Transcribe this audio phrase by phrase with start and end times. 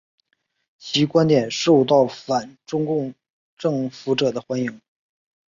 [0.79, 3.13] 其观点受到反中共
[3.55, 4.81] 政府者的欢迎。